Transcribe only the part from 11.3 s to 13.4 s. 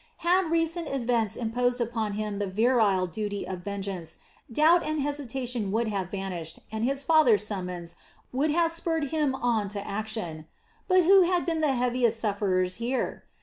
had been the heaviest sufferers here?